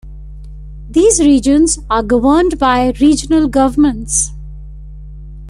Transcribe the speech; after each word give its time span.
These 0.89 1.19
regions 1.19 1.77
are 1.87 2.01
governed 2.01 2.57
by 2.57 2.91
Regional 2.99 3.47
Governments. 3.47 4.31